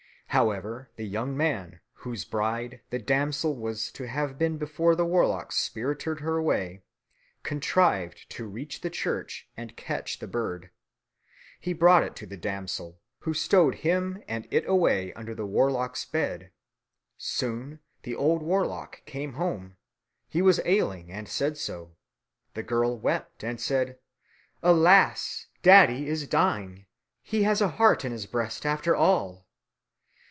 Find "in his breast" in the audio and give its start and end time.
28.05-28.65